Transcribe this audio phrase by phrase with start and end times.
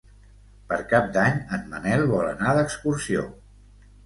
[0.71, 3.29] Per Cap d'Any en Manel vol anar d'excursió.